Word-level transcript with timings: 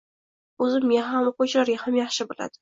o‘zimizga 0.67 1.03
ham, 1.09 1.29
o‘quvchilarga 1.33 1.77
ham 1.85 1.99
yaxshi 2.01 2.29
bo‘ladi. 2.33 2.59